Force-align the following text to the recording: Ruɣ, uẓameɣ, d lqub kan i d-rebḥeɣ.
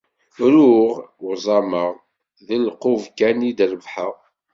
Ruɣ, 0.53 0.91
uẓameɣ, 1.29 1.91
d 2.47 2.49
lqub 2.65 3.03
kan 3.17 3.39
i 3.49 3.51
d-rebḥeɣ. 3.57 4.15